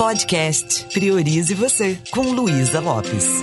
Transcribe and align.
Podcast 0.00 0.86
Priorize 0.94 1.52
Você, 1.52 1.98
com 2.10 2.22
Luísa 2.22 2.80
Lopes. 2.80 3.42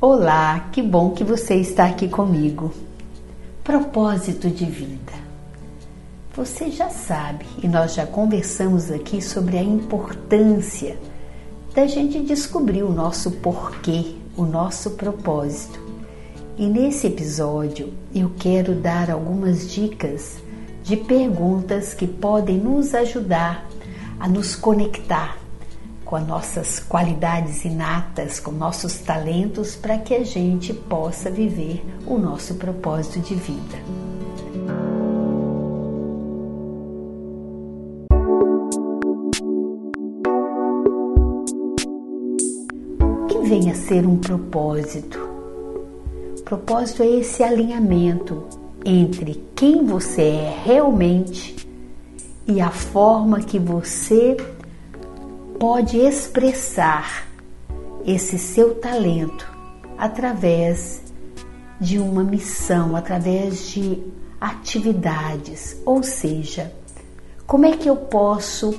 Olá, 0.00 0.68
que 0.70 0.80
bom 0.80 1.10
que 1.10 1.24
você 1.24 1.56
está 1.56 1.86
aqui 1.86 2.06
comigo. 2.06 2.72
Propósito 3.64 4.48
de 4.48 4.64
vida. 4.64 5.12
Você 6.36 6.70
já 6.70 6.88
sabe, 6.88 7.44
e 7.60 7.66
nós 7.66 7.92
já 7.92 8.06
conversamos 8.06 8.92
aqui 8.92 9.20
sobre 9.20 9.58
a 9.58 9.62
importância 9.64 10.96
da 11.74 11.88
gente 11.88 12.20
descobrir 12.20 12.84
o 12.84 12.92
nosso 12.92 13.32
porquê, 13.32 14.14
o 14.36 14.44
nosso 14.44 14.90
propósito. 14.90 15.89
E 16.60 16.66
nesse 16.66 17.06
episódio 17.06 17.90
eu 18.14 18.32
quero 18.38 18.74
dar 18.74 19.10
algumas 19.10 19.72
dicas 19.72 20.42
de 20.82 20.94
perguntas 20.94 21.94
que 21.94 22.06
podem 22.06 22.58
nos 22.58 22.94
ajudar 22.94 23.66
a 24.18 24.28
nos 24.28 24.56
conectar 24.56 25.38
com 26.04 26.16
as 26.16 26.26
nossas 26.26 26.78
qualidades 26.78 27.64
inatas, 27.64 28.38
com 28.38 28.50
nossos 28.50 28.98
talentos, 28.98 29.74
para 29.74 29.96
que 29.96 30.14
a 30.14 30.22
gente 30.22 30.74
possa 30.74 31.30
viver 31.30 31.82
o 32.06 32.18
nosso 32.18 32.56
propósito 32.56 33.20
de 33.20 33.36
vida. 33.36 33.78
O 43.00 43.26
que 43.28 43.48
vem 43.48 43.70
a 43.70 43.74
ser 43.74 44.06
um 44.06 44.18
propósito? 44.18 45.29
Propósito 46.42 47.02
é 47.02 47.06
esse 47.06 47.42
alinhamento 47.42 48.46
entre 48.84 49.44
quem 49.54 49.84
você 49.84 50.22
é 50.22 50.62
realmente 50.64 51.68
e 52.46 52.60
a 52.60 52.70
forma 52.70 53.40
que 53.40 53.58
você 53.58 54.36
pode 55.58 55.98
expressar 55.98 57.26
esse 58.06 58.38
seu 58.38 58.74
talento 58.74 59.46
através 59.98 61.02
de 61.78 61.98
uma 61.98 62.24
missão, 62.24 62.96
através 62.96 63.68
de 63.70 64.02
atividades. 64.40 65.76
Ou 65.84 66.02
seja, 66.02 66.72
como 67.46 67.66
é 67.66 67.76
que 67.76 67.88
eu 67.88 67.96
posso 67.96 68.74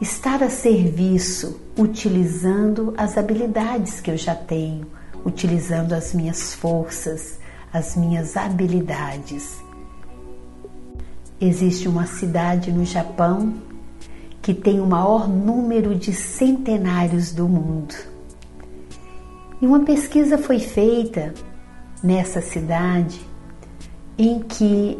estar 0.00 0.42
a 0.42 0.50
serviço 0.50 1.60
utilizando 1.78 2.94
as 2.96 3.16
habilidades 3.16 4.00
que 4.00 4.10
eu 4.10 4.16
já 4.16 4.34
tenho? 4.34 4.99
Utilizando 5.24 5.92
as 5.92 6.12
minhas 6.14 6.54
forças, 6.54 7.38
as 7.72 7.96
minhas 7.96 8.36
habilidades. 8.36 9.58
Existe 11.40 11.88
uma 11.88 12.06
cidade 12.06 12.70
no 12.72 12.84
Japão 12.84 13.54
que 14.42 14.54
tem 14.54 14.80
o 14.80 14.86
maior 14.86 15.28
número 15.28 15.94
de 15.94 16.12
centenários 16.12 17.32
do 17.32 17.48
mundo. 17.48 17.94
E 19.60 19.66
uma 19.66 19.80
pesquisa 19.80 20.38
foi 20.38 20.58
feita 20.58 21.34
nessa 22.02 22.40
cidade 22.40 23.20
em 24.16 24.40
que 24.40 24.98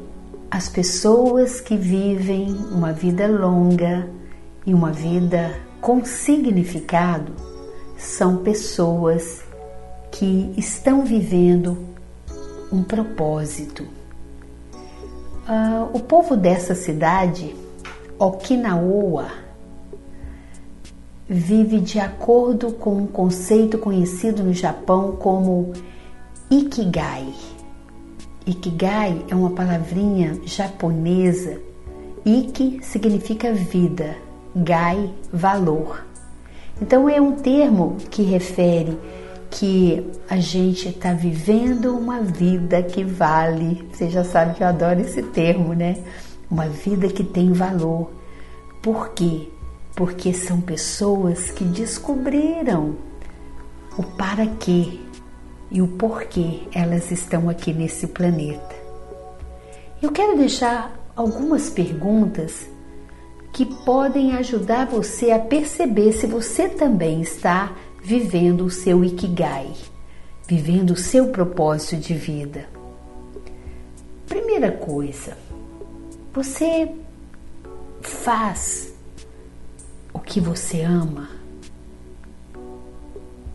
as 0.51 0.69
pessoas 0.69 1.61
que 1.61 1.77
vivem 1.77 2.53
uma 2.71 2.93
vida 2.93 3.27
longa 3.27 4.09
e 4.67 4.75
uma 4.75 4.93
vida 4.93 5.59
com 5.81 6.05
significado 6.05 7.33
são 7.97 8.39
pessoas 8.39 9.43
que 10.11 10.53
estão 10.57 11.05
vivendo 11.05 11.79
um 12.73 12.83
propósito. 12.83 13.85
Uh, 15.49 15.97
o 15.97 16.01
povo 16.01 16.37
dessa 16.37 16.75
cidade, 16.75 17.55
Okinawa, 18.19 19.29
vive 21.29 21.81
de 21.81 21.99
acordo 21.99 22.73
com 22.73 22.97
um 22.97 23.07
conceito 23.07 23.79
conhecido 23.79 24.43
no 24.43 24.53
Japão 24.53 25.13
como 25.13 25.73
Ikigai. 26.51 27.33
Ikigai 28.47 29.25
é 29.29 29.35
uma 29.35 29.51
palavrinha 29.51 30.39
japonesa. 30.45 31.61
Iki 32.25 32.81
significa 32.83 33.53
vida, 33.53 34.17
gai, 34.55 35.11
valor. 35.33 36.05
Então 36.81 37.09
é 37.09 37.21
um 37.21 37.33
termo 37.33 37.97
que 38.11 38.23
refere 38.23 38.99
que 39.51 40.07
a 40.29 40.37
gente 40.37 40.89
está 40.89 41.13
vivendo 41.13 41.97
uma 41.97 42.21
vida 42.21 42.83
que 42.83 43.05
vale. 43.05 43.87
Você 43.93 44.09
já 44.09 44.25
sabe 44.25 44.55
que 44.55 44.63
eu 44.63 44.69
adoro 44.69 45.01
esse 45.01 45.23
termo, 45.23 45.75
né? 45.75 45.97
Uma 46.51 46.69
vida 46.69 47.09
que 47.09 47.25
tem 47.25 47.53
valor. 47.53 48.11
Por 48.81 49.11
quê? 49.11 49.49
Porque 49.95 50.33
são 50.33 50.61
pessoas 50.61 51.51
que 51.51 51.65
descobriram 51.65 52.97
o 53.99 54.03
para 54.03 54.47
quê 54.47 55.01
e 55.71 55.83
o 55.83 55.89
porquê 55.89 56.63
elas 56.73 57.11
estão 57.11 57.49
aqui 57.49 57.73
nesse 57.73 58.07
planeta. 58.07 58.75
Eu 60.01 60.11
quero 60.11 60.37
deixar 60.39 60.99
algumas 61.15 61.69
perguntas 61.69 62.67
que 63.53 63.67
podem 63.67 64.33
ajudar 64.37 64.87
você 64.87 65.33
a 65.33 65.39
perceber 65.39 66.13
se 66.13 66.27
você 66.27 66.69
também 66.69 67.21
está 67.21 67.73
vivendo 68.03 68.65
o 68.65 68.71
seu 68.71 69.05
ikigai, 69.05 69.73
vivendo 70.47 70.91
o 70.91 70.97
seu 70.97 71.29
propósito 71.29 71.97
de 71.97 72.15
vida. 72.15 72.69
Primeira 74.27 74.73
coisa, 74.73 75.37
você 76.33 76.95
faz 78.01 78.93
o 80.13 80.19
que 80.19 80.41
você 80.41 80.83
ama. 80.83 81.29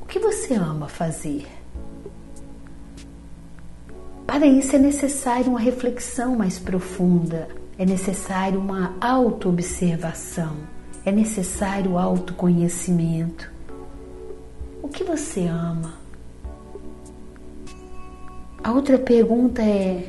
O 0.01 0.05
que 0.05 0.19
você 0.19 0.53
ama 0.53 0.87
fazer? 0.87 1.47
Para 4.25 4.47
isso 4.47 4.75
é 4.75 4.79
necessário 4.79 5.49
uma 5.51 5.59
reflexão 5.59 6.35
mais 6.35 6.59
profunda, 6.59 7.47
é 7.77 7.85
necessário 7.85 8.59
uma 8.59 8.95
autoobservação, 8.99 10.57
é 11.05 11.11
necessário 11.11 11.97
autoconhecimento. 11.97 13.54
O 14.85 14.87
que 14.87 15.03
você 15.03 15.47
ama? 15.47 15.95
A 18.63 18.71
outra 18.71 18.99
pergunta 18.99 19.63
é: 19.63 20.07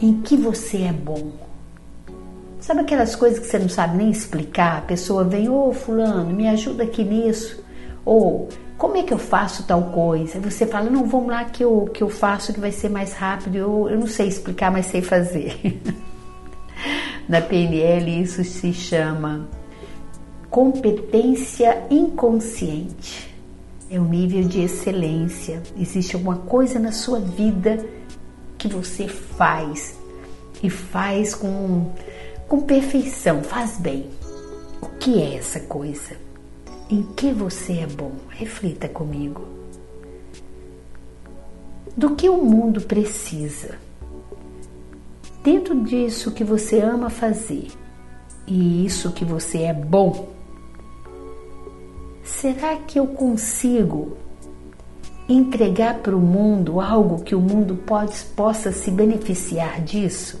em 0.00 0.22
que 0.22 0.34
você 0.34 0.84
é 0.84 0.92
bom? 0.94 1.30
Sabe 2.58 2.80
aquelas 2.80 3.14
coisas 3.14 3.38
que 3.38 3.44
você 3.44 3.58
não 3.58 3.68
sabe 3.68 3.98
nem 3.98 4.10
explicar? 4.10 4.78
A 4.78 4.80
pessoa 4.80 5.24
vem, 5.24 5.50
ô 5.50 5.68
oh, 5.68 5.72
Fulano, 5.74 6.34
me 6.34 6.48
ajuda 6.48 6.84
aqui 6.84 7.04
nisso. 7.04 7.62
Ou 8.02 8.48
como 8.78 8.96
é 8.96 9.02
que 9.02 9.12
eu 9.12 9.18
faço 9.18 9.66
tal 9.66 9.90
coisa? 9.90 10.40
Você 10.40 10.66
fala, 10.66 10.88
não, 10.88 11.04
vamos 11.04 11.28
lá 11.28 11.44
que 11.44 11.62
eu, 11.62 11.90
que 11.92 12.02
eu 12.02 12.08
faço 12.08 12.50
que 12.50 12.60
vai 12.60 12.72
ser 12.72 12.88
mais 12.88 13.12
rápido. 13.12 13.56
Eu, 13.56 13.90
eu 13.90 14.00
não 14.00 14.06
sei 14.06 14.26
explicar, 14.26 14.72
mas 14.72 14.86
sei 14.86 15.02
fazer. 15.02 15.82
Na 17.28 17.42
PNL 17.42 18.22
isso 18.22 18.42
se 18.42 18.72
chama 18.72 19.46
competência 20.48 21.84
inconsciente 21.90 23.33
é 23.94 24.00
um 24.00 24.08
nível 24.08 24.42
de 24.42 24.60
excelência. 24.60 25.62
Existe 25.78 26.16
alguma 26.16 26.36
coisa 26.36 26.78
na 26.80 26.90
sua 26.90 27.20
vida 27.20 27.84
que 28.58 28.66
você 28.66 29.06
faz 29.06 29.96
e 30.62 30.68
faz 30.68 31.34
com, 31.34 31.92
com 32.48 32.62
perfeição, 32.62 33.42
faz 33.42 33.78
bem. 33.78 34.10
O 34.82 34.86
que 34.98 35.22
é 35.22 35.36
essa 35.36 35.60
coisa? 35.60 36.16
Em 36.90 37.02
que 37.14 37.30
você 37.30 37.74
é 37.74 37.86
bom? 37.86 38.12
Reflita 38.30 38.88
comigo. 38.88 39.46
Do 41.96 42.16
que 42.16 42.28
o 42.28 42.42
mundo 42.42 42.80
precisa? 42.80 43.78
Dentro 45.44 45.84
disso 45.84 46.32
que 46.32 46.42
você 46.42 46.80
ama 46.80 47.10
fazer 47.10 47.68
e 48.46 48.84
isso 48.84 49.12
que 49.12 49.24
você 49.24 49.58
é 49.58 49.72
bom, 49.72 50.30
será 52.24 52.76
que 52.76 52.98
eu 52.98 53.06
consigo 53.06 54.16
entregar 55.28 55.98
para 55.98 56.16
o 56.16 56.20
mundo 56.20 56.80
algo 56.80 57.22
que 57.22 57.34
o 57.34 57.40
mundo 57.40 57.76
pode, 57.76 58.18
possa 58.34 58.72
se 58.72 58.90
beneficiar 58.90 59.80
disso? 59.82 60.40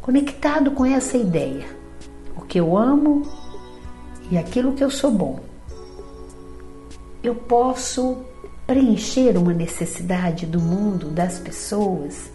Conectado 0.00 0.70
com 0.70 0.84
essa 0.84 1.16
ideia, 1.16 1.66
o 2.36 2.40
que 2.40 2.58
eu 2.58 2.76
amo 2.76 3.22
e 4.30 4.38
aquilo 4.38 4.72
que 4.72 4.82
eu 4.82 4.90
sou 4.90 5.10
bom, 5.10 5.40
eu 7.22 7.34
posso 7.34 8.18
preencher 8.66 9.36
uma 9.36 9.52
necessidade 9.52 10.46
do 10.46 10.60
mundo, 10.60 11.08
das 11.08 11.38
pessoas? 11.38 12.30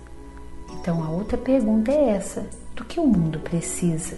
Então 0.73 1.03
a 1.03 1.09
outra 1.09 1.37
pergunta 1.37 1.91
é 1.91 2.09
essa: 2.11 2.47
do 2.75 2.85
que 2.85 2.99
o 2.99 3.05
mundo 3.05 3.39
precisa? 3.39 4.17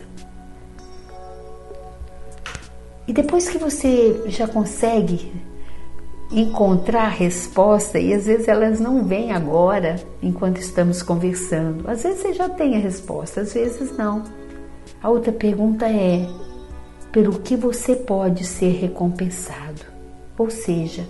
E 3.09 3.11
depois 3.11 3.49
que 3.49 3.57
você 3.57 4.21
já 4.27 4.47
consegue 4.47 5.31
encontrar 6.31 7.05
a 7.05 7.09
resposta 7.09 7.97
e 7.97 8.13
às 8.13 8.27
vezes 8.27 8.47
elas 8.47 8.79
não 8.79 9.03
vêm 9.03 9.31
agora 9.31 9.95
enquanto 10.21 10.59
estamos 10.59 11.01
conversando. 11.01 11.89
Às 11.89 12.03
vezes 12.03 12.21
você 12.21 12.33
já 12.33 12.47
tem 12.47 12.75
a 12.75 12.79
resposta, 12.79 13.41
às 13.41 13.51
vezes 13.51 13.97
não. 13.97 14.25
A 15.01 15.09
outra 15.09 15.31
pergunta 15.31 15.89
é: 15.89 16.29
pelo 17.11 17.39
que 17.39 17.55
você 17.55 17.95
pode 17.95 18.43
ser 18.43 18.73
recompensado? 18.73 19.81
Ou 20.37 20.51
seja, 20.51 21.03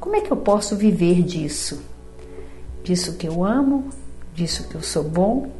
como 0.00 0.16
é 0.16 0.22
que 0.22 0.30
eu 0.30 0.38
posso 0.38 0.74
viver 0.74 1.22
disso? 1.22 1.82
Disso 2.82 3.18
que 3.18 3.28
eu 3.28 3.44
amo, 3.44 3.90
disso 4.34 4.66
que 4.70 4.74
eu 4.74 4.82
sou 4.82 5.04
bom, 5.04 5.50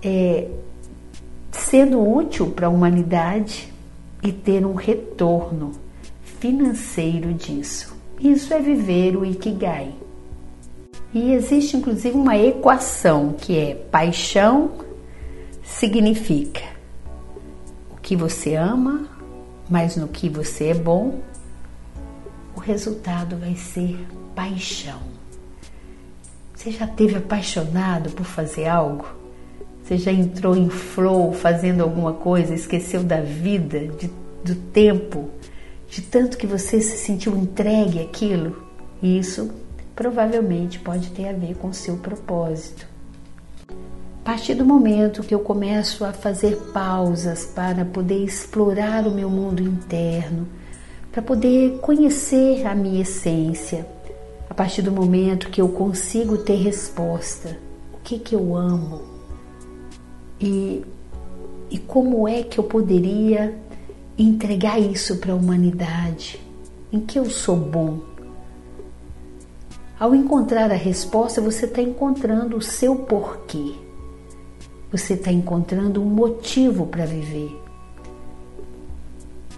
é, 0.00 0.46
sendo 1.50 2.00
útil 2.00 2.52
para 2.52 2.68
a 2.68 2.70
humanidade 2.70 3.70
e 4.22 4.32
ter 4.32 4.64
um 4.64 4.74
retorno 4.74 5.72
financeiro 6.22 7.32
disso. 7.32 7.96
Isso 8.18 8.52
é 8.52 8.60
viver 8.60 9.16
o 9.16 9.24
Ikigai. 9.24 9.94
E 11.12 11.32
existe 11.32 11.76
inclusive 11.76 12.16
uma 12.16 12.36
equação 12.36 13.32
que 13.32 13.56
é 13.58 13.74
paixão 13.74 14.72
significa 15.62 16.62
o 17.90 17.96
que 17.96 18.14
você 18.14 18.54
ama, 18.54 19.08
mas 19.68 19.96
no 19.96 20.08
que 20.08 20.28
você 20.28 20.68
é 20.68 20.74
bom, 20.74 21.20
o 22.54 22.60
resultado 22.60 23.36
vai 23.36 23.54
ser 23.56 23.98
paixão. 24.34 25.00
Você 26.54 26.70
já 26.70 26.86
teve 26.86 27.16
apaixonado 27.16 28.10
por 28.10 28.26
fazer 28.26 28.68
algo? 28.68 29.19
Você 29.90 29.98
já 29.98 30.12
entrou 30.12 30.56
em 30.56 30.70
flow 30.70 31.32
fazendo 31.32 31.82
alguma 31.82 32.12
coisa, 32.12 32.54
esqueceu 32.54 33.02
da 33.02 33.20
vida, 33.20 33.88
de, 33.88 34.08
do 34.44 34.54
tempo, 34.54 35.28
de 35.88 36.00
tanto 36.00 36.38
que 36.38 36.46
você 36.46 36.80
se 36.80 36.96
sentiu 36.96 37.36
entregue 37.36 38.00
àquilo? 38.00 38.68
Isso 39.02 39.50
provavelmente 39.96 40.78
pode 40.78 41.10
ter 41.10 41.28
a 41.28 41.32
ver 41.32 41.56
com 41.56 41.70
o 41.70 41.74
seu 41.74 41.96
propósito. 41.96 42.86
A 43.68 44.22
partir 44.22 44.54
do 44.54 44.64
momento 44.64 45.24
que 45.24 45.34
eu 45.34 45.40
começo 45.40 46.04
a 46.04 46.12
fazer 46.12 46.54
pausas 46.72 47.44
para 47.46 47.84
poder 47.84 48.24
explorar 48.24 49.08
o 49.08 49.10
meu 49.12 49.28
mundo 49.28 49.60
interno, 49.60 50.46
para 51.10 51.20
poder 51.20 51.80
conhecer 51.80 52.64
a 52.64 52.76
minha 52.76 53.02
essência, 53.02 53.84
a 54.48 54.54
partir 54.54 54.82
do 54.82 54.92
momento 54.92 55.50
que 55.50 55.60
eu 55.60 55.68
consigo 55.70 56.38
ter 56.38 56.62
resposta, 56.62 57.58
o 57.92 57.98
que 58.04 58.20
que 58.20 58.36
eu 58.36 58.54
amo 58.54 59.18
e, 60.40 60.84
e 61.70 61.78
como 61.78 62.26
é 62.26 62.42
que 62.42 62.58
eu 62.58 62.64
poderia 62.64 63.54
entregar 64.16 64.78
isso 64.80 65.16
para 65.16 65.32
a 65.32 65.36
humanidade, 65.36 66.40
em 66.92 67.00
que 67.00 67.18
eu 67.18 67.28
sou 67.28 67.56
bom. 67.56 68.00
Ao 69.98 70.14
encontrar 70.14 70.70
a 70.70 70.76
resposta, 70.76 71.40
você 71.40 71.66
está 71.66 71.82
encontrando 71.82 72.56
o 72.56 72.62
seu 72.62 72.96
porquê. 72.96 73.74
Você 74.90 75.14
está 75.14 75.30
encontrando 75.30 76.02
um 76.02 76.06
motivo 76.06 76.86
para 76.86 77.04
viver. 77.04 77.54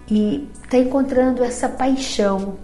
E 0.09 0.47
está 0.61 0.77
encontrando 0.77 1.43
essa 1.43 1.69
paixão 1.69 2.55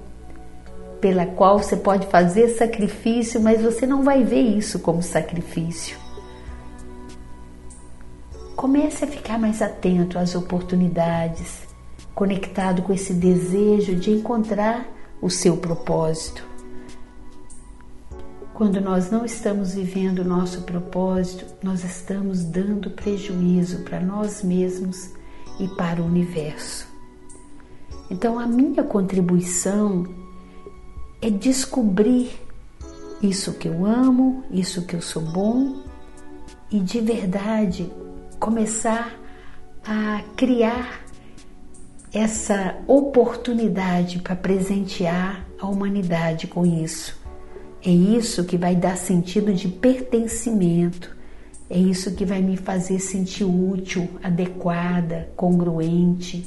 pela 0.99 1.25
qual 1.25 1.59
você 1.59 1.77
pode 1.77 2.07
fazer 2.07 2.49
sacrifício, 2.49 3.41
mas 3.41 3.61
você 3.61 3.87
não 3.87 4.03
vai 4.03 4.23
ver 4.23 4.41
isso 4.41 4.79
como 4.79 5.01
sacrifício. 5.01 5.98
Comece 8.59 9.05
a 9.05 9.07
ficar 9.07 9.39
mais 9.39 9.61
atento 9.61 10.19
às 10.19 10.35
oportunidades, 10.35 11.65
conectado 12.13 12.81
com 12.81 12.91
esse 12.91 13.13
desejo 13.13 13.95
de 13.95 14.11
encontrar 14.11 14.85
o 15.21 15.29
seu 15.29 15.55
propósito. 15.55 16.45
Quando 18.53 18.81
nós 18.81 19.09
não 19.09 19.23
estamos 19.23 19.75
vivendo 19.75 20.19
o 20.19 20.25
nosso 20.25 20.63
propósito, 20.63 21.45
nós 21.63 21.85
estamos 21.85 22.43
dando 22.43 22.89
prejuízo 22.89 23.85
para 23.85 24.01
nós 24.01 24.43
mesmos 24.43 25.09
e 25.57 25.65
para 25.77 26.01
o 26.01 26.05
universo. 26.05 26.85
Então, 28.11 28.37
a 28.37 28.45
minha 28.45 28.83
contribuição 28.83 30.05
é 31.21 31.29
descobrir 31.29 32.29
isso 33.23 33.53
que 33.53 33.69
eu 33.69 33.85
amo, 33.85 34.43
isso 34.51 34.85
que 34.85 34.97
eu 34.97 35.01
sou 35.01 35.21
bom 35.21 35.81
e 36.69 36.81
de 36.81 36.99
verdade 36.99 37.89
começar 38.39 39.19
a 39.85 40.21
criar 40.35 41.01
essa 42.13 42.77
oportunidade 42.87 44.19
para 44.19 44.35
presentear 44.35 45.45
a 45.59 45.67
humanidade 45.67 46.47
com 46.47 46.65
isso. 46.65 47.19
É 47.85 47.89
isso 47.89 48.43
que 48.43 48.57
vai 48.57 48.75
dar 48.75 48.97
sentido 48.97 49.53
de 49.53 49.67
pertencimento. 49.67 51.15
É 51.69 51.77
isso 51.77 52.15
que 52.15 52.25
vai 52.25 52.41
me 52.41 52.57
fazer 52.57 52.99
sentir 52.99 53.43
útil, 53.43 54.09
adequada, 54.23 55.29
congruente. 55.35 56.45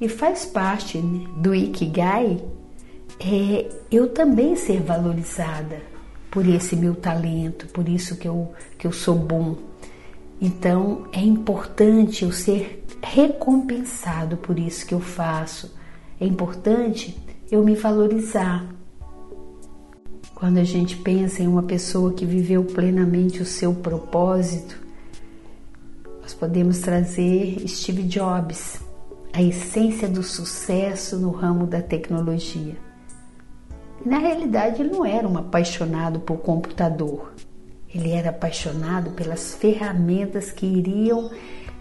E 0.00 0.08
faz 0.08 0.44
parte 0.44 0.98
do 0.98 1.54
Ikigai 1.54 2.40
é 3.18 3.68
eu 3.90 4.08
também 4.08 4.56
ser 4.56 4.80
valorizada 4.80 5.80
por 6.30 6.46
esse 6.46 6.76
meu 6.76 6.94
talento, 6.94 7.66
por 7.68 7.88
isso 7.88 8.16
que 8.16 8.28
eu, 8.28 8.52
que 8.78 8.86
eu 8.86 8.92
sou 8.92 9.14
bom. 9.14 9.56
Então 10.40 11.06
é 11.12 11.20
importante 11.20 12.24
eu 12.24 12.32
ser 12.32 12.84
recompensado 13.02 14.36
por 14.36 14.58
isso 14.58 14.86
que 14.86 14.94
eu 14.94 15.00
faço. 15.00 15.74
É 16.20 16.26
importante 16.26 17.18
eu 17.50 17.64
me 17.64 17.74
valorizar. 17.74 18.66
Quando 20.34 20.58
a 20.58 20.64
gente 20.64 20.96
pensa 20.96 21.42
em 21.42 21.46
uma 21.46 21.62
pessoa 21.62 22.12
que 22.12 22.26
viveu 22.26 22.64
plenamente 22.64 23.40
o 23.40 23.46
seu 23.46 23.72
propósito, 23.72 24.78
nós 26.20 26.34
podemos 26.34 26.80
trazer 26.80 27.66
Steve 27.66 28.02
Jobs, 28.02 28.80
a 29.32 29.42
essência 29.42 30.08
do 30.08 30.22
sucesso 30.22 31.16
no 31.16 31.30
ramo 31.30 31.66
da 31.66 31.80
tecnologia. 31.80 32.76
Na 34.04 34.18
realidade, 34.18 34.82
ele 34.82 34.90
não 34.90 35.06
era 35.06 35.26
um 35.26 35.38
apaixonado 35.38 36.20
por 36.20 36.38
computador. 36.38 37.32
Ele 37.94 38.10
era 38.10 38.30
apaixonado 38.30 39.12
pelas 39.12 39.54
ferramentas 39.54 40.50
que 40.50 40.66
iriam 40.66 41.30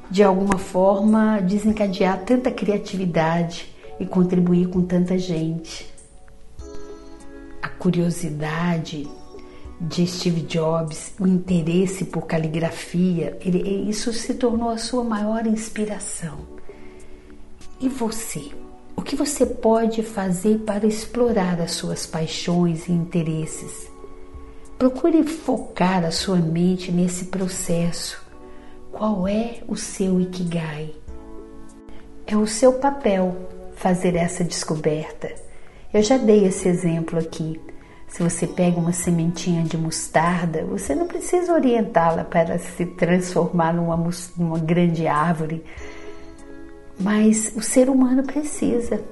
de 0.10 0.24
alguma 0.24 0.58
forma 0.58 1.40
desencadear 1.40 2.24
tanta 2.24 2.52
criatividade 2.52 3.74
e 4.00 4.06
contribuir 4.06 4.68
com 4.68 4.82
tanta 4.82 5.18
gente. 5.18 5.92
A 7.62 7.70
curiosidade 7.70 9.08
de 9.82 10.08
Steve 10.08 10.42
Jobs, 10.42 11.14
o 11.20 11.28
interesse 11.28 12.06
por 12.06 12.26
caligrafia, 12.26 13.38
ele, 13.42 13.90
isso 13.90 14.14
se 14.14 14.36
tornou 14.36 14.70
a 14.70 14.78
sua 14.78 15.04
maior 15.04 15.46
inspiração. 15.46 16.40
E 17.80 17.90
você? 17.90 18.52
O 18.96 19.02
que 19.02 19.16
você 19.16 19.46
pode 19.46 20.02
fazer 20.02 20.60
para 20.60 20.88
explorar 20.88 21.60
as 21.60 21.72
suas 21.72 22.06
paixões 22.06 22.88
e 22.88 22.92
interesses? 22.94 23.95
Procure 24.78 25.24
focar 25.24 26.04
a 26.04 26.12
sua 26.12 26.38
mente 26.38 26.92
nesse 26.92 27.26
processo 27.26 28.26
qual 28.96 29.28
é 29.28 29.60
o 29.68 29.76
seu 29.76 30.22
Ikigai? 30.22 30.96
É 32.26 32.38
o 32.38 32.48
seu 32.48 32.72
papel 32.74 33.36
fazer 33.76 34.16
essa 34.16 34.42
descoberta. 34.42 35.34
Eu 35.94 36.02
já 36.02 36.18
dei 36.18 36.46
esse 36.46 36.70
exemplo 36.70 37.20
aqui. 37.20 37.60
Se 38.08 38.24
você 38.24 38.48
pega 38.48 38.80
uma 38.80 38.94
sementinha 38.94 39.64
de 39.64 39.78
mostarda, 39.78 40.64
você 40.64 40.96
não 40.96 41.08
precisa 41.08 41.52
orientá-la 41.52 42.24
para 42.24 42.58
se 42.58 42.86
transformar 42.86 43.74
numa, 43.74 43.98
numa 44.38 44.60
grande 44.60 45.08
árvore. 45.08 45.62
Mas 46.98 47.52
o 47.54 47.62
ser 47.62 47.90
humano 47.90 48.24
precisa. 48.24 49.04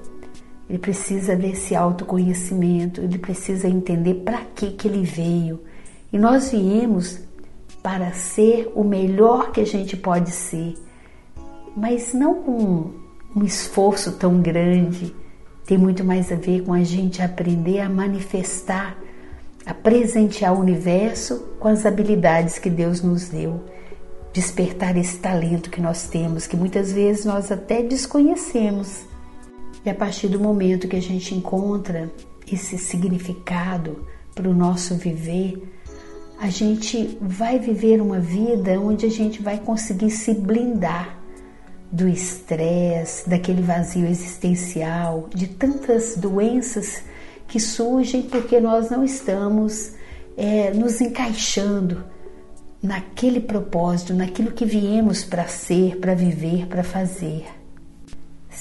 Ele 0.69 0.79
precisa 0.79 1.35
desse 1.35 1.75
autoconhecimento, 1.75 3.01
ele 3.01 3.17
precisa 3.17 3.67
entender 3.67 4.15
para 4.25 4.39
que, 4.55 4.71
que 4.71 4.87
ele 4.87 5.03
veio. 5.03 5.61
E 6.11 6.17
nós 6.17 6.51
viemos 6.51 7.19
para 7.81 8.13
ser 8.13 8.71
o 8.73 8.83
melhor 8.83 9.51
que 9.51 9.59
a 9.59 9.65
gente 9.65 9.97
pode 9.97 10.31
ser, 10.31 10.75
mas 11.75 12.13
não 12.13 12.35
com 12.35 12.91
um 13.35 13.43
esforço 13.43 14.13
tão 14.13 14.41
grande. 14.41 15.13
Tem 15.65 15.77
muito 15.77 16.03
mais 16.03 16.31
a 16.31 16.35
ver 16.35 16.63
com 16.63 16.73
a 16.73 16.83
gente 16.83 17.21
aprender 17.21 17.79
a 17.79 17.89
manifestar, 17.89 18.97
a 19.65 19.73
presentear 19.73 20.53
o 20.53 20.59
universo 20.59 21.39
com 21.59 21.67
as 21.67 21.85
habilidades 21.85 22.57
que 22.57 22.69
Deus 22.69 23.01
nos 23.01 23.29
deu, 23.29 23.61
despertar 24.31 24.95
esse 24.97 25.17
talento 25.17 25.69
que 25.69 25.81
nós 25.81 26.07
temos, 26.07 26.47
que 26.47 26.55
muitas 26.55 26.91
vezes 26.91 27.25
nós 27.25 27.51
até 27.51 27.81
desconhecemos. 27.81 29.12
E 29.85 29.89
a 29.89 29.95
partir 29.95 30.27
do 30.27 30.39
momento 30.39 30.87
que 30.87 30.95
a 30.95 31.01
gente 31.01 31.35
encontra 31.35 32.11
esse 32.51 32.77
significado 32.77 34.05
para 34.33 34.49
o 34.49 34.53
nosso 34.53 34.95
viver, 34.95 35.61
a 36.39 36.49
gente 36.49 37.17
vai 37.21 37.59
viver 37.59 38.01
uma 38.01 38.19
vida 38.19 38.79
onde 38.79 39.05
a 39.05 39.09
gente 39.09 39.41
vai 39.41 39.59
conseguir 39.59 40.11
se 40.11 40.33
blindar 40.33 41.19
do 41.91 42.07
estresse, 42.07 43.29
daquele 43.29 43.61
vazio 43.61 44.07
existencial, 44.07 45.29
de 45.33 45.47
tantas 45.47 46.17
doenças 46.17 47.03
que 47.47 47.59
surgem 47.59 48.23
porque 48.23 48.59
nós 48.59 48.89
não 48.89 49.03
estamos 49.03 49.93
é, 50.35 50.71
nos 50.71 50.99
encaixando 51.01 52.03
naquele 52.81 53.39
propósito, 53.39 54.13
naquilo 54.13 54.51
que 54.51 54.65
viemos 54.65 55.23
para 55.23 55.47
ser, 55.47 55.97
para 55.99 56.15
viver, 56.15 56.65
para 56.67 56.83
fazer. 56.83 57.45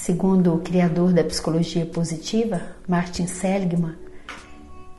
Segundo 0.05 0.53
o 0.53 0.59
criador 0.59 1.13
da 1.13 1.23
psicologia 1.23 1.85
positiva, 1.85 2.61
Martin 2.85 3.25
Seligman, 3.25 3.95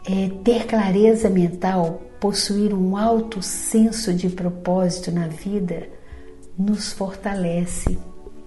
é, 0.07 0.31
ter 0.43 0.67
clareza 0.67 1.29
mental, 1.29 2.01
possuir 2.19 2.73
um 2.73 2.97
alto 2.97 3.43
senso 3.43 4.15
de 4.15 4.31
propósito 4.31 5.13
na 5.13 5.29
vida, 5.29 5.89
nos 6.59 6.91
fortalece 6.95 7.99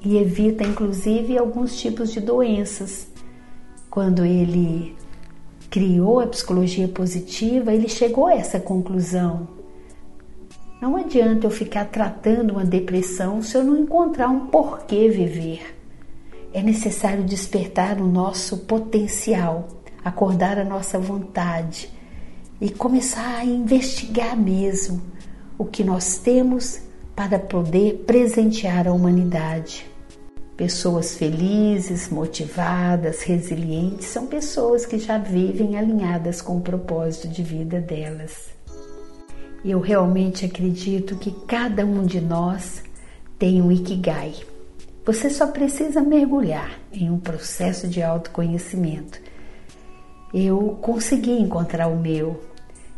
e 0.04 0.18
evita 0.18 0.64
inclusive 0.64 1.38
alguns 1.38 1.80
tipos 1.80 2.12
de 2.12 2.20
doenças. 2.20 3.08
Quando 3.88 4.26
ele 4.26 4.96
criou 5.70 6.20
a 6.20 6.26
psicologia 6.26 6.88
positiva, 6.88 7.72
ele 7.72 7.88
chegou 7.88 8.26
a 8.26 8.34
essa 8.34 8.60
conclusão. 8.60 9.48
Não 10.82 10.98
adianta 10.98 11.46
eu 11.46 11.52
ficar 11.52 11.86
tratando 11.86 12.54
uma 12.54 12.66
depressão 12.66 13.44
se 13.44 13.56
eu 13.56 13.64
não 13.64 13.78
encontrar 13.78 14.30
um 14.30 14.48
porquê 14.48 15.08
viver. 15.08 15.77
É 16.54 16.62
necessário 16.64 17.24
despertar 17.24 18.00
o 18.00 18.08
nosso 18.08 18.58
potencial, 18.60 19.68
acordar 20.04 20.58
a 20.58 20.64
nossa 20.64 20.98
vontade 20.98 21.90
e 22.60 22.70
começar 22.70 23.38
a 23.38 23.46
investigar 23.46 24.36
mesmo 24.36 25.02
o 25.58 25.66
que 25.66 25.84
nós 25.84 26.18
temos 26.18 26.82
para 27.16 27.38
poder 27.40 28.04
presentear 28.06 28.88
a 28.88 28.94
humanidade. 28.94 29.86
Pessoas 30.56 31.16
felizes, 31.16 32.10
motivadas, 32.10 33.22
resilientes 33.22 34.08
são 34.08 34.26
pessoas 34.26 34.86
que 34.86 34.98
já 34.98 35.18
vivem 35.20 35.78
alinhadas 35.78 36.42
com 36.42 36.58
o 36.58 36.62
propósito 36.62 37.28
de 37.28 37.44
vida 37.44 37.80
delas. 37.80 38.50
Eu 39.64 39.80
realmente 39.80 40.46
acredito 40.46 41.16
que 41.16 41.32
cada 41.46 41.86
um 41.86 42.06
de 42.06 42.22
nós 42.22 42.84
tem 43.38 43.62
um 43.62 43.72
Ikigai. 43.72 44.34
Você 45.08 45.30
só 45.30 45.48
precisa 45.48 46.02
mergulhar 46.02 46.78
em 46.92 47.10
um 47.10 47.18
processo 47.18 47.88
de 47.88 48.04
autoconhecimento. 48.04 49.18
Eu 50.34 50.78
consegui 50.82 51.32
encontrar 51.32 51.88
o 51.88 51.98
meu 51.98 52.42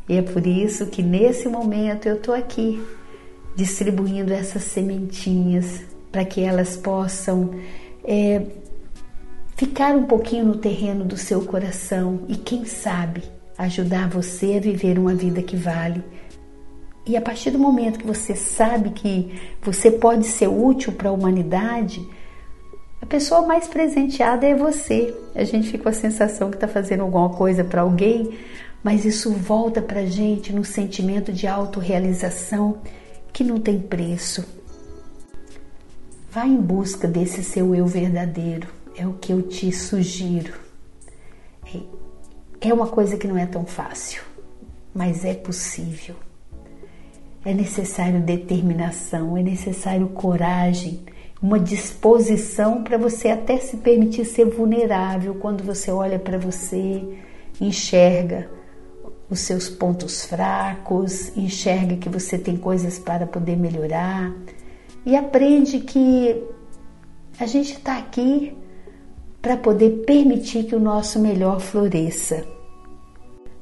e 0.08 0.18
é 0.18 0.22
por 0.24 0.48
isso 0.48 0.88
que 0.88 1.04
nesse 1.04 1.48
momento 1.48 2.08
eu 2.08 2.16
estou 2.16 2.34
aqui 2.34 2.84
distribuindo 3.56 4.34
essas 4.34 4.63
sementinhas 4.63 5.84
para 6.12 6.25
que 6.25 6.42
elas 6.42 6.75
possam 6.75 7.51
é, 8.04 8.42
ficar 9.56 9.96
um 9.96 10.06
pouquinho 10.06 10.46
no 10.46 10.58
terreno 10.58 11.06
do 11.06 11.16
seu 11.16 11.46
coração 11.46 12.22
e, 12.28 12.36
quem 12.36 12.66
sabe, 12.66 13.22
ajudar 13.56 14.10
você 14.10 14.56
a 14.58 14.60
viver 14.60 14.98
uma 14.98 15.13
vida 15.13 15.44
que 15.44 15.56
vale. 15.56 16.04
E 17.10 17.18
a 17.18 17.22
partir 17.22 17.50
do 17.50 17.58
momento 17.58 17.98
que 17.98 18.06
você 18.06 18.36
sabe 18.36 18.92
que 18.92 19.34
você 19.63 19.89
pode 19.89 20.28
ser 20.28 20.48
útil 20.48 20.94
para 20.94 21.10
a 21.10 21.12
humanidade, 21.12 22.08
a 23.01 23.06
pessoa 23.08 23.42
mais 23.48 23.68
presenteada 23.68 24.46
é 24.46 24.54
você. 24.54 25.18
A 25.34 25.44
gente 25.44 25.72
fica 25.72 25.86
com 25.86 25.89
a 25.89 25.94
sensação 25.94 26.51
que 26.51 26.58
está 26.58 26.68
fazendo 26.68 27.01
alguma 27.01 27.32
coisa 27.32 27.63
para 27.63 27.82
alguém, 27.82 28.38
mas 28.84 29.06
isso 29.06 29.32
volta 29.32 29.82
para 29.82 30.01
a 30.01 30.06
gente 30.06 30.54
no 30.54 30.63
sentimento 30.63 31.34
de 31.34 31.48
autorrealização 31.48 32.78
que 33.34 33.44
não 33.44 33.60
tem 33.60 33.80
preço. 33.80 34.46
Vá 36.30 36.46
em 36.46 36.62
busca 36.62 37.08
desse 37.08 37.44
seu 37.44 37.74
eu 37.74 37.88
verdadeiro, 37.88 38.68
é 38.96 39.08
o 39.08 39.13
que 39.13 39.34
eu 39.34 39.42
te 39.42 39.72
sugiro. 39.72 40.54
É, 41.66 42.70
é 42.70 42.72
uma 42.72 42.86
coisa 42.86 43.18
que 43.18 43.28
não 43.28 43.36
é 43.36 43.48
tão 43.48 43.66
fácil, 43.66 44.22
mas 44.94 45.25
é 45.25 45.34
possível. 45.34 46.13
É 47.46 47.53
necessário 47.53 48.19
determinação, 48.19 49.38
é 49.38 49.41
necessário 49.41 50.08
coragem, 50.10 51.00
uma 51.41 51.60
disposição 51.60 52.84
para 52.84 52.98
você 52.98 53.29
até 53.29 53.58
se 53.58 53.77
permitir 53.77 54.25
ser 54.25 54.46
vulnerável 54.46 55.36
quando 55.36 55.63
você 55.63 55.89
olha 55.89 56.19
para 56.19 56.38
você, 56.38 57.01
enxerga 57.62 58.50
os 59.29 59.39
seus 59.39 59.69
pontos 59.69 60.25
fracos, 60.25 61.36
enxerga 61.38 61.96
que 61.96 62.10
você 62.10 62.38
tem 62.38 62.58
coisas 62.58 63.00
para 63.00 63.25
poder 63.25 63.55
melhorar 63.55 64.34
e 65.05 65.15
aprende 65.15 65.79
que 65.79 66.43
a 67.39 67.46
gente 67.46 67.74
está 67.74 67.98
aqui 67.98 68.55
para 69.41 69.55
poder 69.55 70.03
permitir 70.05 70.65
que 70.65 70.75
o 70.75 70.79
nosso 70.79 71.19
melhor 71.19 71.62
floresça. 71.62 72.46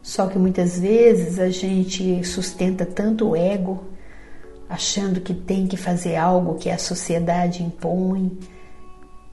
Só 0.08 0.28
que 0.28 0.40
muitas 0.40 0.80
vezes 0.80 1.38
a 1.38 1.50
gente 1.50 2.24
sustenta 2.24 2.86
tanto 2.86 3.28
o 3.28 3.36
ego, 3.36 3.84
achando 4.70 5.20
que 5.20 5.34
tem 5.34 5.68
que 5.68 5.76
fazer 5.76 6.16
algo 6.16 6.56
que 6.56 6.70
a 6.70 6.78
sociedade 6.78 7.62
impõe. 7.62 8.40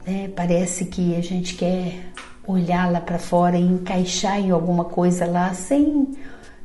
Né? 0.05 0.33
Parece 0.35 0.87
que 0.87 1.15
a 1.15 1.21
gente 1.21 1.55
quer 1.55 2.07
olhar 2.45 2.91
lá 2.91 3.01
para 3.01 3.21
fora 3.21 3.57
e 3.57 3.63
encaixar 3.63 4.41
em 4.41 4.51
alguma 4.51 4.85
coisa 4.85 5.27
lá 5.27 5.55
sem 5.55 6.09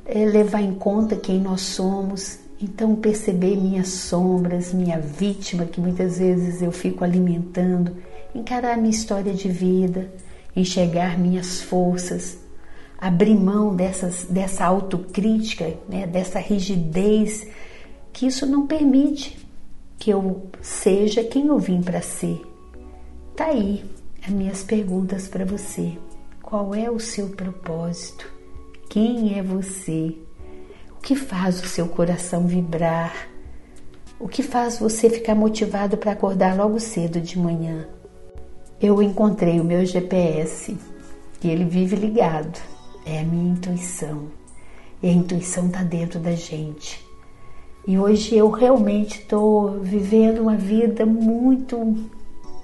é, 0.04 0.26
levar 0.26 0.64
em 0.64 0.74
conta 0.74 1.16
quem 1.16 1.40
nós 1.40 1.62
somos 1.62 2.40
então, 2.60 2.94
perceber 2.96 3.56
minhas 3.56 3.90
sombras, 3.90 4.74
minha 4.74 5.00
vítima, 5.00 5.66
que 5.66 5.80
muitas 5.80 6.18
vezes 6.18 6.64
eu 6.64 6.72
fico 6.72 7.06
alimentando, 7.06 7.96
encarar 8.34 8.76
minha 8.76 8.90
história 8.90 9.34
de 9.34 9.48
vida, 9.48 10.12
enxergar 10.54 11.18
minhas 11.18 11.62
forças, 11.62 12.49
abrir 13.00 13.36
mão 13.36 13.76
dessas, 13.76 14.26
dessa 14.26 14.66
autocrítica, 14.66 15.74
né, 15.88 16.06
dessa 16.06 16.40
rigidez, 16.40 17.48
que 18.12 18.28
isso 18.28 18.46
não 18.46 18.68
permite 18.68 19.38
que 19.98 20.10
eu 20.10 20.44
seja 20.62 21.24
quem 21.24 21.48
eu 21.48 21.58
vim 21.58 21.82
para 21.82 22.02
ser. 22.02 22.42
Tá 23.36 23.46
aí 23.46 23.86
as 24.22 24.30
minhas 24.30 24.64
perguntas 24.64 25.28
para 25.28 25.46
você. 25.46 25.98
Qual 26.42 26.76
é 26.76 26.90
o 26.90 27.00
seu 27.00 27.30
propósito? 27.30 28.30
Quem 28.90 29.38
é 29.38 29.44
você? 29.44 30.16
O 30.98 31.02
que 31.02 31.16
faz 31.16 31.62
o 31.62 31.68
seu 31.68 31.88
coração 31.88 32.48
vibrar? 32.48 33.30
O 34.20 34.28
que 34.28 34.44
faz 34.44 34.80
você 34.80 35.10
ficar 35.10 35.36
motivado 35.36 35.96
para 35.96 36.12
acordar 36.12 36.58
logo 36.58 36.80
cedo 36.80 37.22
de 37.22 37.40
manhã? 37.40 37.88
Eu 38.82 39.02
encontrei 39.02 39.60
o 39.60 39.64
meu 39.64 39.86
GPS 39.86 40.76
e 41.42 41.50
ele 41.50 41.64
vive 41.64 41.96
ligado. 41.96 42.60
É 43.10 43.22
a 43.22 43.24
minha 43.24 43.54
intuição. 43.54 44.28
E 45.02 45.10
a 45.10 45.12
intuição 45.12 45.66
está 45.66 45.82
dentro 45.82 46.20
da 46.20 46.34
gente. 46.34 47.04
E 47.88 47.98
hoje 47.98 48.36
eu 48.36 48.52
realmente 48.52 49.22
estou 49.22 49.80
vivendo 49.80 50.42
uma 50.42 50.56
vida 50.56 51.08
muito, 51.08 51.98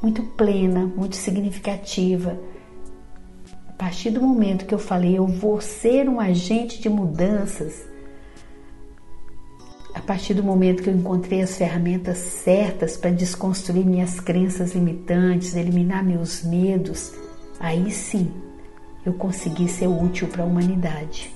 muito 0.03 0.21
plena, 0.37 0.85
muito 0.85 1.15
significativa. 1.15 2.37
A 3.67 3.73
partir 3.73 4.11
do 4.11 4.21
momento 4.21 4.67
que 4.67 4.73
eu 4.75 4.77
falei, 4.77 5.17
eu 5.17 5.25
vou 5.25 5.59
ser 5.59 6.07
um 6.07 6.19
agente 6.19 6.79
de 6.79 6.89
mudanças 6.89 7.83
a 9.95 9.99
partir 10.01 10.35
do 10.35 10.43
momento 10.43 10.83
que 10.83 10.89
eu 10.89 10.93
encontrei 10.93 11.41
as 11.41 11.57
ferramentas 11.57 12.17
certas 12.17 12.97
para 12.97 13.09
desconstruir 13.09 13.83
minhas 13.85 14.19
crenças 14.19 14.73
limitantes, 14.75 15.55
eliminar 15.55 16.03
meus 16.03 16.43
medos, 16.43 17.13
aí 17.59 17.89
sim 17.89 18.29
eu 19.05 19.13
consegui 19.13 19.67
ser 19.67 19.87
útil 19.87 20.27
para 20.27 20.43
a 20.43 20.45
humanidade. 20.45 21.31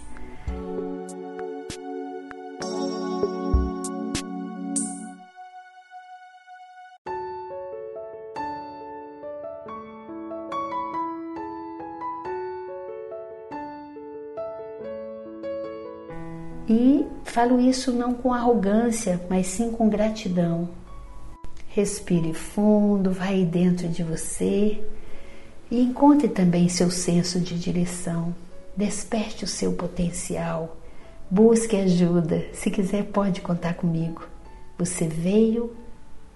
E 16.68 17.06
falo 17.24 17.60
isso 17.60 17.92
não 17.92 18.14
com 18.14 18.34
arrogância, 18.34 19.20
mas 19.30 19.48
sim 19.48 19.72
com 19.72 19.90
gratidão. 19.90 20.70
Respire 21.70 22.34
fundo, 22.34 23.12
vai 23.12 23.44
dentro 23.44 23.88
de 23.88 24.04
você 24.04 24.84
e 25.72 25.80
encontre 25.82 26.28
também 26.28 26.68
seu 26.68 26.90
senso 26.90 27.40
de 27.40 27.58
direção. 27.58 28.34
Desperte 28.76 29.44
o 29.44 29.48
seu 29.48 29.74
potencial. 29.74 30.78
Busque 31.30 31.76
ajuda. 31.76 32.46
Se 32.54 32.72
quiser, 32.72 33.06
pode 33.06 33.42
contar 33.42 33.76
comigo. 33.76 34.28
Você 34.78 35.08
veio 35.08 35.72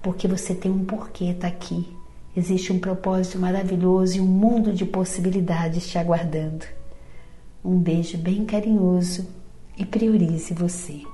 porque 0.02 0.28
você 0.28 0.54
tem 0.54 0.72
um 0.72 0.84
porquê 0.84 1.26
estar 1.26 1.42
tá 1.42 1.48
aqui. 1.48 1.88
Existe 2.36 2.74
um 2.74 2.80
propósito 2.80 3.40
maravilhoso 3.40 4.18
e 4.18 4.22
um 4.22 4.26
mundo 4.26 4.74
de 4.74 4.86
possibilidades 4.86 5.88
te 5.88 5.98
aguardando. 5.98 6.66
Um 7.64 7.78
beijo 7.80 8.18
bem 8.18 8.44
carinhoso 8.44 9.28
e 9.78 9.86
priorize 9.86 10.54
você. 10.54 11.13